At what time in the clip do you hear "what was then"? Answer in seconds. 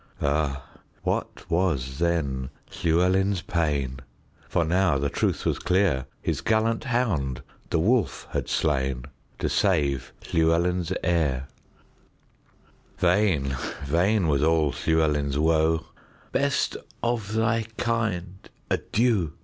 1.03-2.49